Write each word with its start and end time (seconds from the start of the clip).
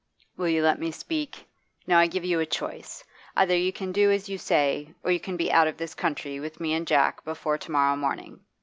'Will 0.35 0.47
you 0.47 0.63
let 0.63 0.79
me 0.79 0.89
speak? 0.89 1.45
Now 1.85 1.99
I 1.99 2.07
give 2.07 2.25
you 2.25 2.39
a 2.39 2.45
choice. 2.47 3.03
Either 3.35 3.55
you 3.55 3.71
can 3.71 3.91
do 3.91 4.09
as 4.11 4.27
you 4.27 4.39
say, 4.39 4.95
or 5.03 5.11
you 5.11 5.19
can 5.19 5.37
be 5.37 5.51
out 5.51 5.67
of 5.67 5.77
this 5.77 5.93
country, 5.93 6.39
with 6.39 6.59
me 6.59 6.73
and 6.73 6.87
Jack, 6.87 7.23
before 7.23 7.59
to 7.59 7.71
morrow 7.71 7.95
morning. 7.95 8.39